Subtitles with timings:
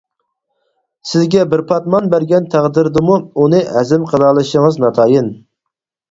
[1.09, 5.29] سىزگە بىر پاتمان بەرگەن تەقدىردىمۇ، ئۇنى ھەزىم قىلالىشىڭىز ناتايىن.